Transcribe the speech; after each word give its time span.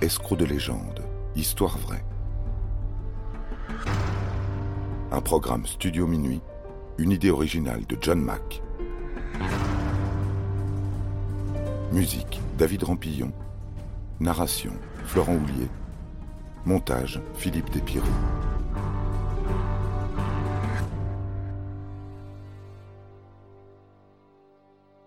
Escroc 0.00 0.36
de 0.36 0.44
légende, 0.44 1.02
histoire 1.36 1.76
vraie. 1.78 2.04
Un 5.10 5.20
programme 5.20 5.66
Studio 5.66 6.06
Minuit, 6.06 6.40
une 6.98 7.10
idée 7.10 7.30
originale 7.30 7.84
de 7.86 7.98
John 8.00 8.20
Mack. 8.20 8.62
Musique, 11.92 12.40
David 12.56 12.84
Rampillon. 12.84 13.32
Narration, 14.20 14.72
Florent 15.04 15.34
Houlier. 15.34 15.68
Montage, 16.64 17.20
Philippe 17.34 17.70
Despirou. 17.70 18.06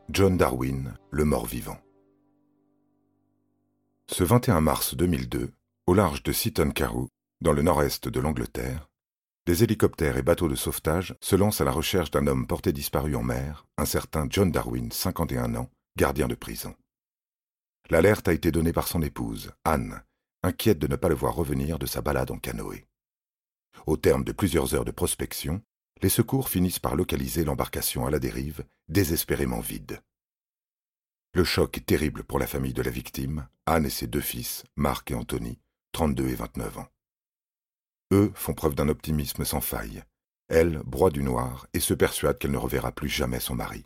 John 0.09 0.38
Darwin, 0.38 0.93
le 1.09 1.25
mort-vivant. 1.25 1.77
Ce 4.13 4.25
21 4.25 4.59
mars 4.59 4.93
2002, 4.93 5.53
au 5.88 5.93
large 5.93 6.21
de 6.21 6.33
Seaton 6.33 6.71
Carew, 6.71 7.07
dans 7.39 7.53
le 7.53 7.61
nord-est 7.61 8.09
de 8.09 8.19
l'Angleterre, 8.19 8.89
des 9.45 9.63
hélicoptères 9.63 10.17
et 10.17 10.21
bateaux 10.21 10.49
de 10.49 10.55
sauvetage 10.55 11.15
se 11.21 11.38
lancent 11.38 11.61
à 11.61 11.63
la 11.63 11.71
recherche 11.71 12.11
d'un 12.11 12.27
homme 12.27 12.45
porté 12.45 12.73
disparu 12.73 13.16
en 13.16 13.23
mer, 13.23 13.66
un 13.77 13.85
certain 13.85 14.27
John 14.29 14.52
Darwin, 14.52 14.91
51 14.91 15.55
ans, 15.55 15.69
gardien 15.95 16.27
de 16.27 16.35
prison. 16.35 16.75
L'alerte 17.89 18.27
a 18.27 18.33
été 18.33 18.52
donnée 18.52 18.73
par 18.73 18.89
son 18.89 19.02
épouse, 19.02 19.53
Anne, 19.63 20.03
inquiète 20.43 20.80
de 20.80 20.88
ne 20.88 20.97
pas 20.97 21.07
le 21.07 21.16
voir 21.16 21.33
revenir 21.33 21.80
de 21.80 21.85
sa 21.85 22.02
balade 22.02 22.31
en 22.31 22.38
canoë. 22.38 22.85
Au 23.85 23.95
terme 23.95 24.25
de 24.25 24.33
plusieurs 24.33 24.75
heures 24.75 24.85
de 24.85 24.91
prospection, 24.91 25.61
les 26.02 26.09
secours 26.09 26.49
finissent 26.49 26.80
par 26.80 26.97
localiser 26.97 27.45
l'embarcation 27.45 28.05
à 28.05 28.11
la 28.11 28.19
dérive, 28.19 28.66
désespérément 28.89 29.61
vide. 29.61 30.02
Le 31.33 31.45
choc 31.45 31.77
est 31.77 31.85
terrible 31.85 32.25
pour 32.25 32.39
la 32.39 32.47
famille 32.47 32.73
de 32.73 32.81
la 32.81 32.91
victime, 32.91 33.47
Anne 33.71 33.85
et 33.85 33.89
ses 33.89 34.07
deux 34.07 34.20
fils, 34.20 34.66
Marc 34.75 35.11
et 35.11 35.16
Anthony, 35.16 35.57
32 35.94 36.27
et 36.27 36.36
29 36.36 36.80
ans. 36.80 36.88
Eux 38.11 38.30
font 38.36 38.53
preuve 38.53 38.75
d'un 38.75 38.89
optimisme 38.89 39.45
sans 39.45 39.61
faille. 39.61 40.03
Elle 40.50 40.80
broie 40.80 41.09
du 41.09 41.23
noir 41.23 41.67
et 41.73 41.80
se 41.80 41.94
persuade 41.94 42.38
qu'elle 42.38 42.52
ne 42.52 42.58
reverra 42.58 42.92
plus 42.92 43.08
jamais 43.08 43.39
son 43.39 43.55
mari. 43.55 43.86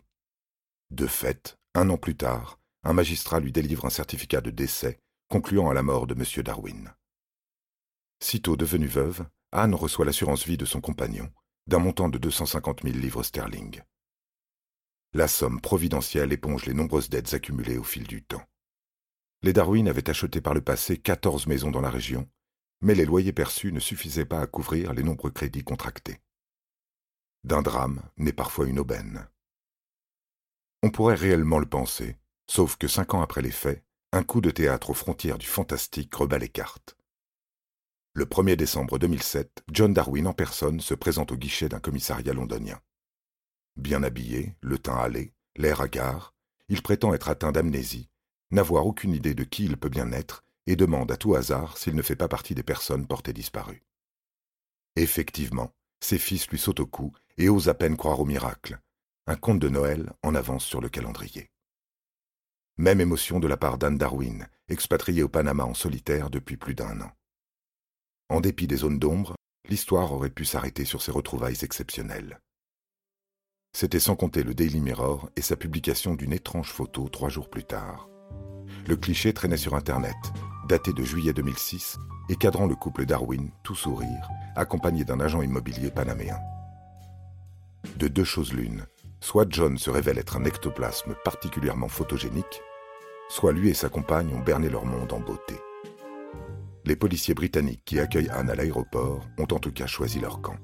De 0.90 1.06
fait, 1.06 1.56
un 1.76 1.88
an 1.88 1.98
plus 1.98 2.16
tard, 2.16 2.58
un 2.82 2.94
magistrat 2.94 3.38
lui 3.38 3.52
délivre 3.52 3.84
un 3.84 3.90
certificat 3.90 4.40
de 4.40 4.50
décès 4.50 4.98
concluant 5.28 5.70
à 5.70 5.74
la 5.74 5.84
mort 5.84 6.08
de 6.08 6.14
M. 6.14 6.42
Darwin. 6.42 6.92
Sitôt 8.20 8.56
devenue 8.56 8.88
veuve, 8.88 9.24
Anne 9.52 9.76
reçoit 9.76 10.04
l'assurance 10.04 10.44
vie 10.48 10.56
de 10.56 10.64
son 10.64 10.80
compagnon, 10.80 11.30
d'un 11.68 11.78
montant 11.78 12.08
de 12.08 12.18
250 12.18 12.82
000 12.82 12.96
livres 12.96 13.22
sterling. 13.22 13.82
La 15.12 15.28
somme 15.28 15.60
providentielle 15.60 16.32
éponge 16.32 16.66
les 16.66 16.74
nombreuses 16.74 17.08
dettes 17.08 17.34
accumulées 17.34 17.78
au 17.78 17.84
fil 17.84 18.02
du 18.02 18.24
temps. 18.24 18.42
Les 19.46 19.52
Darwin 19.52 19.86
avaient 19.86 20.10
acheté 20.10 20.40
par 20.40 20.54
le 20.54 20.60
passé 20.60 20.96
14 20.96 21.46
maisons 21.46 21.70
dans 21.70 21.80
la 21.80 21.88
région, 21.88 22.28
mais 22.80 22.96
les 22.96 23.04
loyers 23.04 23.32
perçus 23.32 23.70
ne 23.70 23.78
suffisaient 23.78 24.24
pas 24.24 24.40
à 24.40 24.48
couvrir 24.48 24.92
les 24.92 25.04
nombreux 25.04 25.30
crédits 25.30 25.62
contractés. 25.62 26.20
D'un 27.44 27.62
drame 27.62 28.02
naît 28.16 28.32
parfois 28.32 28.66
une 28.66 28.80
aubaine. 28.80 29.28
On 30.82 30.90
pourrait 30.90 31.14
réellement 31.14 31.60
le 31.60 31.66
penser, 31.66 32.16
sauf 32.50 32.74
que 32.74 32.88
cinq 32.88 33.14
ans 33.14 33.22
après 33.22 33.40
les 33.40 33.52
faits, 33.52 33.84
un 34.10 34.24
coup 34.24 34.40
de 34.40 34.50
théâtre 34.50 34.90
aux 34.90 34.94
frontières 34.94 35.38
du 35.38 35.46
fantastique 35.46 36.12
rebat 36.16 36.38
les 36.38 36.48
cartes. 36.48 36.96
Le 38.14 38.24
1er 38.24 38.56
décembre 38.56 38.98
2007, 38.98 39.62
John 39.70 39.94
Darwin 39.94 40.26
en 40.26 40.32
personne 40.32 40.80
se 40.80 40.94
présente 40.94 41.30
au 41.30 41.36
guichet 41.36 41.68
d'un 41.68 41.78
commissariat 41.78 42.32
londonien. 42.32 42.80
Bien 43.76 44.02
habillé, 44.02 44.56
le 44.60 44.80
teint 44.80 44.96
hâlé, 44.96 45.34
l'air 45.54 45.82
hagard, 45.82 46.34
il 46.68 46.82
prétend 46.82 47.14
être 47.14 47.28
atteint 47.28 47.52
d'amnésie, 47.52 48.10
n'avoir 48.50 48.86
aucune 48.86 49.14
idée 49.14 49.34
de 49.34 49.44
qui 49.44 49.64
il 49.64 49.76
peut 49.76 49.88
bien 49.88 50.12
être, 50.12 50.44
et 50.66 50.76
demande 50.76 51.10
à 51.12 51.16
tout 51.16 51.34
hasard 51.34 51.78
s'il 51.78 51.94
ne 51.94 52.02
fait 52.02 52.16
pas 52.16 52.28
partie 52.28 52.54
des 52.54 52.62
personnes 52.62 53.06
portées 53.06 53.32
disparues. 53.32 53.82
Effectivement, 54.96 55.70
ses 56.00 56.18
fils 56.18 56.48
lui 56.48 56.58
sautent 56.58 56.80
au 56.80 56.86
cou 56.86 57.12
et 57.38 57.48
osent 57.48 57.68
à 57.68 57.74
peine 57.74 57.96
croire 57.96 58.20
au 58.20 58.24
miracle. 58.24 58.78
Un 59.26 59.36
conte 59.36 59.58
de 59.58 59.68
Noël 59.68 60.12
en 60.22 60.34
avance 60.34 60.64
sur 60.64 60.80
le 60.80 60.88
calendrier. 60.88 61.50
Même 62.78 63.00
émotion 63.00 63.40
de 63.40 63.48
la 63.48 63.56
part 63.56 63.78
d'Anne 63.78 63.98
Darwin, 63.98 64.48
expatriée 64.68 65.22
au 65.22 65.28
Panama 65.28 65.64
en 65.64 65.74
solitaire 65.74 66.30
depuis 66.30 66.56
plus 66.56 66.74
d'un 66.74 67.00
an. 67.00 67.12
En 68.28 68.40
dépit 68.40 68.66
des 68.66 68.76
zones 68.76 68.98
d'ombre, 68.98 69.34
l'histoire 69.68 70.12
aurait 70.12 70.30
pu 70.30 70.44
s'arrêter 70.44 70.84
sur 70.84 71.02
ces 71.02 71.12
retrouvailles 71.12 71.64
exceptionnelles. 71.64 72.38
C'était 73.72 74.00
sans 74.00 74.16
compter 74.16 74.42
le 74.42 74.54
Daily 74.54 74.80
Mirror 74.80 75.30
et 75.36 75.42
sa 75.42 75.56
publication 75.56 76.14
d'une 76.14 76.32
étrange 76.32 76.70
photo 76.70 77.08
trois 77.08 77.28
jours 77.28 77.50
plus 77.50 77.64
tard. 77.64 78.08
Le 78.88 78.94
cliché 78.94 79.32
traînait 79.32 79.56
sur 79.56 79.74
Internet, 79.74 80.14
daté 80.68 80.92
de 80.92 81.02
juillet 81.02 81.32
2006, 81.32 81.98
et 82.28 82.36
cadrant 82.36 82.66
le 82.66 82.76
couple 82.76 83.04
Darwin, 83.04 83.50
tout 83.64 83.74
sourire, 83.74 84.28
accompagné 84.54 85.04
d'un 85.04 85.18
agent 85.18 85.42
immobilier 85.42 85.90
panaméen. 85.90 86.38
De 87.96 88.06
deux 88.06 88.24
choses 88.24 88.52
l'une, 88.52 88.86
soit 89.20 89.46
John 89.50 89.76
se 89.76 89.90
révèle 89.90 90.18
être 90.18 90.36
un 90.36 90.44
ectoplasme 90.44 91.16
particulièrement 91.24 91.88
photogénique, 91.88 92.62
soit 93.28 93.52
lui 93.52 93.70
et 93.70 93.74
sa 93.74 93.88
compagne 93.88 94.32
ont 94.32 94.40
berné 94.40 94.68
leur 94.68 94.84
monde 94.84 95.12
en 95.12 95.18
beauté. 95.18 95.56
Les 96.84 96.94
policiers 96.94 97.34
britanniques 97.34 97.82
qui 97.84 97.98
accueillent 97.98 98.30
Anne 98.30 98.50
à 98.50 98.54
l'aéroport 98.54 99.26
ont 99.38 99.48
en 99.50 99.58
tout 99.58 99.72
cas 99.72 99.88
choisi 99.88 100.20
leur 100.20 100.40
camp. 100.40 100.56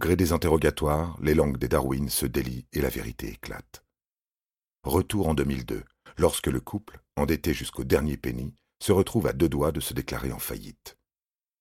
Gré 0.00 0.16
des 0.16 0.32
interrogatoires, 0.32 1.16
les 1.20 1.34
langues 1.34 1.58
des 1.58 1.68
Darwin 1.68 2.08
se 2.08 2.24
délient 2.24 2.66
et 2.72 2.80
la 2.80 2.88
vérité 2.88 3.28
éclate. 3.28 3.84
Retour 4.82 5.28
en 5.28 5.34
2002, 5.34 5.84
lorsque 6.16 6.46
le 6.46 6.58
couple, 6.58 7.00
endetté 7.16 7.52
jusqu'au 7.52 7.84
dernier 7.84 8.16
penny, 8.16 8.54
se 8.82 8.92
retrouve 8.92 9.26
à 9.26 9.34
deux 9.34 9.50
doigts 9.50 9.72
de 9.72 9.80
se 9.80 9.92
déclarer 9.92 10.32
en 10.32 10.38
faillite. 10.38 10.96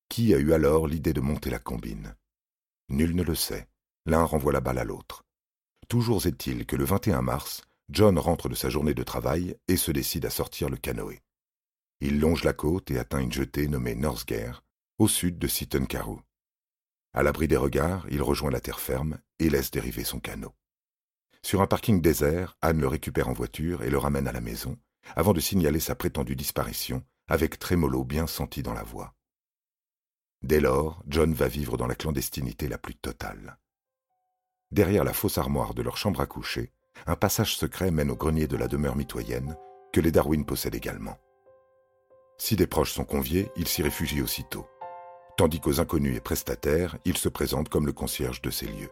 Qui 0.08 0.34
a 0.34 0.38
eu 0.38 0.54
alors 0.54 0.88
l'idée 0.88 1.12
de 1.12 1.20
monter 1.20 1.50
la 1.50 1.60
combine? 1.60 2.16
Nul 2.88 3.14
ne 3.14 3.24
le 3.24 3.36
sait. 3.36 3.68
L'un 4.06 4.24
renvoie 4.24 4.54
la 4.54 4.62
balle 4.62 4.80
à 4.80 4.86
l'autre. 4.86 5.26
Toujours 5.90 6.26
est-il 6.26 6.66
que 6.66 6.78
le 6.78 6.86
21 6.86 7.22
mars, 7.22 7.64
John 7.90 8.18
rentre 8.18 8.48
de 8.48 8.56
sa 8.56 8.70
journée 8.70 8.94
de 8.94 9.04
travail 9.04 9.58
et 9.68 9.76
se 9.76 9.92
décide 9.92 10.26
à 10.26 10.30
sortir 10.30 10.70
le 10.70 10.78
canoë. 10.78 11.20
Il 12.00 12.22
longe 12.22 12.46
la 12.46 12.54
côte 12.54 12.90
et 12.90 13.00
atteint 13.00 13.20
une 13.20 13.34
jetée 13.34 13.68
nommée 13.68 13.96
Northgare, 13.96 14.64
au 14.98 15.10
sud 15.10 15.38
de 15.38 15.48
Carew. 15.86 16.22
À 17.14 17.24
l'abri 17.24 17.48
des 17.48 17.58
regards, 17.58 18.06
il 18.10 18.22
rejoint 18.22 18.52
la 18.52 18.62
terre 18.62 18.80
ferme 18.80 19.20
et 19.40 19.50
laisse 19.50 19.72
dériver 19.72 20.04
son 20.04 20.20
canot. 20.20 20.54
Sur 21.42 21.62
un 21.62 21.68
parking 21.68 22.02
désert, 22.02 22.58
Anne 22.62 22.82
le 22.82 22.88
récupère 22.88 23.30
en 23.30 23.34
voiture 23.34 23.84
et 23.84 23.90
le 23.90 23.98
ramène 23.98 24.28
à 24.28 24.32
la 24.32 24.42
maison, 24.42 24.78
avant 25.16 25.34
de 25.34 25.40
signaler 25.40 25.80
sa 25.80 25.96
prétendue 25.96 26.36
disparition, 26.36 27.04
avec 27.28 27.58
trémolo 27.58 28.04
bien 28.04 28.28
senti 28.28 28.62
dans 28.62 28.74
la 28.74 28.84
voix. 28.84 29.16
Dès 30.42 30.60
lors, 30.60 31.04
John 31.08 31.34
va 31.34 31.48
vivre 31.48 31.78
dans 31.78 31.88
la 31.88 31.96
clandestinité 31.96 32.68
la 32.68 32.78
plus 32.78 32.96
totale. 32.96 33.58
Derrière 34.72 35.04
la 35.04 35.14
fausse 35.14 35.38
armoire 35.38 35.74
de 35.74 35.82
leur 35.82 35.98
chambre 35.98 36.22
à 36.22 36.28
coucher, 36.28 36.72
un 37.08 37.16
passage 37.16 37.56
secret 37.56 37.92
mène 37.92 38.12
au 38.12 38.16
grenier 38.16 38.48
de 38.48 38.58
la 38.58 38.68
demeure 38.68 38.96
mitoyenne, 38.96 39.58
que 39.92 40.02
les 40.02 40.12
Darwin 40.12 40.46
possèdent 40.46 40.76
également. 40.76 41.18
Si 42.38 42.56
des 42.56 42.68
proches 42.68 42.94
sont 42.94 43.06
conviés, 43.06 43.52
ils 43.56 43.68
s'y 43.68 43.82
réfugient 43.82 44.22
aussitôt, 44.22 44.68
tandis 45.40 45.62
qu'aux 45.62 45.80
inconnus 45.80 46.18
et 46.18 46.20
prestataires, 46.20 46.98
ils 47.06 47.16
se 47.16 47.30
présentent 47.30 47.70
comme 47.70 47.86
le 47.86 47.94
concierge 47.94 48.42
de 48.42 48.50
ces 48.50 48.66
lieux. 48.66 48.92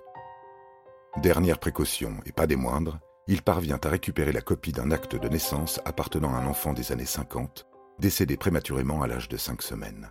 Dernière 1.22 1.60
précaution, 1.60 2.16
et 2.26 2.32
pas 2.32 2.48
des 2.48 2.56
moindres, 2.56 3.00
il 3.28 3.42
parvient 3.42 3.82
à 3.84 3.90
récupérer 3.90 4.32
la 4.32 4.40
copie 4.40 4.72
d'un 4.72 4.92
acte 4.92 5.18
de 5.18 5.28
naissance 5.28 5.82
appartenant 5.84 6.34
à 6.34 6.38
un 6.38 6.48
enfant 6.48 6.72
des 6.72 6.94
années 6.94 7.04
50, 7.04 7.68
décédé 8.00 8.38
prématurément 8.38 9.02
à 9.02 9.08
l'âge 9.08 9.28
de 9.28 9.36
cinq 9.36 9.62
semaines. 9.62 10.10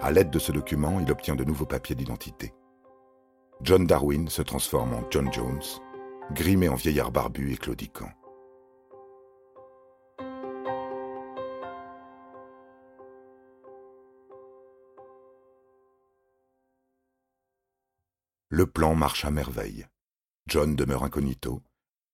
À 0.00 0.10
l'aide 0.10 0.30
de 0.30 0.40
ce 0.40 0.50
document, 0.50 0.98
il 0.98 1.12
obtient 1.12 1.36
de 1.36 1.44
nouveaux 1.44 1.64
papiers 1.64 1.94
d'identité. 1.94 2.52
John 3.60 3.86
Darwin 3.86 4.28
se 4.28 4.42
transforme 4.42 4.94
en 4.94 5.04
John 5.12 5.32
Jones, 5.32 5.62
grimé 6.32 6.68
en 6.68 6.74
vieillard 6.74 7.12
barbu 7.12 7.52
et 7.52 7.56
claudiquant. 7.56 8.10
Le 18.54 18.66
plan 18.66 18.94
marche 18.94 19.24
à 19.24 19.30
merveille. 19.30 19.86
John 20.46 20.76
demeure 20.76 21.04
incognito. 21.04 21.62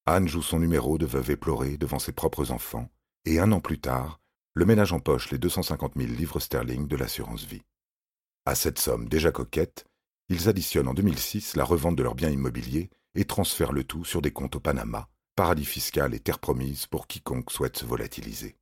Anne 0.07 0.29
joue 0.29 0.41
son 0.41 0.61
numéro 0.61 0.97
de 0.97 1.05
veuve 1.05 1.33
éplorée 1.33 1.77
devant 1.77 1.99
ses 1.99 2.13
propres 2.13 2.53
enfants. 2.53 2.89
Et 3.25 3.41
un 3.41 3.51
an 3.51 3.59
plus 3.59 3.81
tard, 3.81 4.21
le 4.55 4.65
ménage 4.65 4.93
empoche 4.93 5.33
les 5.33 5.39
250 5.39 5.95
000 5.97 6.13
livres 6.13 6.39
sterling 6.39 6.87
de 6.87 6.95
l'assurance 6.95 7.43
vie. 7.43 7.65
À 8.47 8.55
cette 8.55 8.79
somme 8.79 9.09
déjà 9.09 9.33
coquette, 9.33 9.85
ils 10.29 10.49
additionnent 10.49 10.87
en 10.87 10.95
2006 10.95 11.57
la 11.57 11.65
revente 11.65 11.97
de 11.97 12.05
leurs 12.05 12.15
biens 12.15 12.31
immobiliers 12.31 12.89
et 13.17 13.25
transfèrent 13.25 13.73
le 13.73 13.83
tout 13.83 14.05
sur 14.05 14.23
des 14.23 14.31
comptes 14.31 14.55
au 14.55 14.61
Panama, 14.61 15.09
paradis 15.35 15.65
fiscal 15.65 16.15
et 16.15 16.21
terre 16.21 16.39
promise 16.39 16.87
pour 16.87 17.09
quiconque 17.09 17.51
souhaite 17.51 17.79
se 17.79 17.85
volatiliser. 17.85 18.57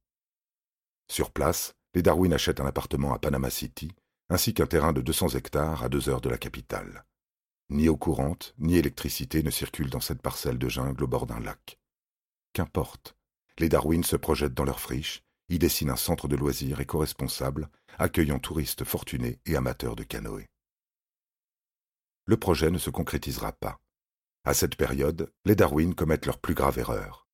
Sur 1.09 1.31
place, 1.31 1.75
les 1.93 2.01
Darwin 2.01 2.33
achètent 2.33 2.61
un 2.61 2.67
appartement 2.67 3.13
à 3.13 3.19
Panama 3.19 3.51
City, 3.51 3.93
ainsi 4.31 4.55
qu'un 4.55 4.67
terrain 4.67 4.95
de 4.95 5.03
200 5.03 5.35
hectares 5.35 5.85
à 5.85 5.91
deux 5.91 6.09
heures 6.09 6.23
de 6.23 6.31
la 6.31 6.39
capitale. 6.39 7.05
Ni 7.69 7.89
eau 7.89 7.97
courante, 7.97 8.55
ni 8.59 8.77
électricité 8.77 9.43
ne 9.43 9.51
circulent 9.51 9.91
dans 9.91 10.01
cette 10.01 10.23
parcelle 10.23 10.59
de 10.59 10.69
jungle 10.69 11.03
au 11.03 11.09
bord 11.09 11.27
d'un 11.27 11.41
lac. 11.41 11.79
Qu'importe. 12.53 13.17
Les 13.59 13.69
Darwin 13.69 14.05
se 14.05 14.17
projettent 14.17 14.55
dans 14.55 14.65
leur 14.65 14.81
friche, 14.81 15.23
y 15.49 15.59
dessinent 15.59 15.91
un 15.91 15.97
centre 15.97 16.29
de 16.29 16.37
loisirs 16.37 16.81
éco-responsable, 16.81 17.69
accueillant 17.99 18.39
touristes 18.39 18.85
fortunés 18.85 19.41
et 19.47 19.57
amateurs 19.57 19.97
de 19.97 20.05
canoë. 20.05 20.47
Le 22.27 22.37
projet 22.37 22.71
ne 22.71 22.79
se 22.79 22.91
concrétisera 22.91 23.53
pas. 23.53 23.81
À 24.45 24.55
cette 24.55 24.77
période, 24.77 25.33
les 25.45 25.57
Darwin 25.57 25.95
commettent 25.95 26.27
leur 26.27 26.39
plus 26.39 26.55
grave 26.55 26.79
erreur. 26.79 27.27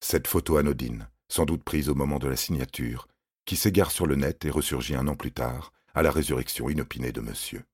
Cette 0.00 0.26
photo 0.26 0.56
anodine, 0.56 1.08
sans 1.28 1.46
doute 1.46 1.64
prise 1.64 1.88
au 1.88 1.94
moment 1.94 2.18
de 2.18 2.28
la 2.28 2.36
signature, 2.36 3.08
qui 3.44 3.56
s'égare 3.56 3.90
sur 3.90 4.06
le 4.06 4.16
net 4.16 4.44
et 4.44 4.50
ressurgit 4.50 4.94
un 4.94 5.08
an 5.08 5.16
plus 5.16 5.32
tard, 5.32 5.72
à 5.94 6.02
la 6.02 6.10
résurrection 6.10 6.68
inopinée 6.68 7.12
de 7.12 7.20
monsieur. 7.20 7.64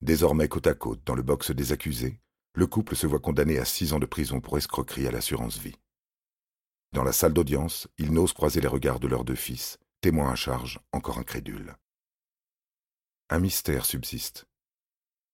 Désormais 0.00 0.48
côte 0.48 0.66
à 0.68 0.74
côte 0.74 1.00
dans 1.04 1.14
le 1.14 1.22
box 1.22 1.50
des 1.50 1.72
accusés, 1.72 2.20
le 2.54 2.66
couple 2.66 2.94
se 2.96 3.06
voit 3.06 3.18
condamné 3.18 3.58
à 3.58 3.64
six 3.64 3.92
ans 3.92 3.98
de 3.98 4.06
prison 4.06 4.40
pour 4.40 4.56
escroquerie 4.56 5.06
à 5.06 5.10
l'assurance 5.10 5.58
vie. 5.58 5.76
Dans 6.92 7.04
la 7.04 7.12
salle 7.12 7.32
d'audience, 7.32 7.88
ils 7.98 8.12
n'osent 8.12 8.32
croiser 8.32 8.60
les 8.60 8.68
regards 8.68 9.00
de 9.00 9.08
leurs 9.08 9.24
deux 9.24 9.34
fils, 9.34 9.78
témoins 10.00 10.30
à 10.30 10.36
charge 10.36 10.80
encore 10.92 11.18
incrédules. 11.18 11.76
Un 13.28 13.40
mystère 13.40 13.84
subsiste. 13.84 14.46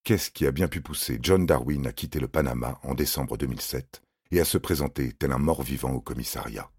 Qu'est-ce 0.02 0.30
qui 0.30 0.46
a 0.46 0.50
bien 0.50 0.68
pu 0.68 0.80
pousser 0.80 1.18
John 1.22 1.46
Darwin 1.46 1.86
à 1.86 1.92
quitter 1.92 2.18
le 2.18 2.28
Panama 2.28 2.78
en 2.82 2.94
décembre 2.94 3.36
2007 3.36 4.02
et 4.32 4.40
à 4.40 4.44
se 4.44 4.58
présenter 4.58 5.12
tel 5.12 5.32
un 5.32 5.38
mort-vivant 5.38 5.92
au 5.92 6.00
commissariat? 6.00 6.70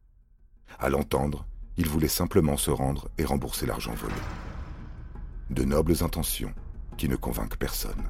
À 0.78 0.90
l'entendre, 0.90 1.48
il 1.78 1.88
voulait 1.88 2.08
simplement 2.08 2.58
se 2.58 2.72
rendre 2.72 3.10
et 3.18 3.26
rembourser 3.26 3.66
l'argent 3.66 3.94
volé. 3.94 4.14
De 5.50 5.64
nobles 5.64 6.04
intentions 6.04 6.54
qui 6.98 7.10
ne 7.10 7.16
convainquent 7.16 7.58
personne. 7.58 8.04